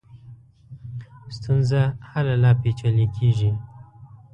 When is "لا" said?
2.43-2.51